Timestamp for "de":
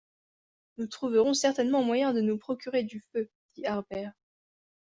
2.11-2.21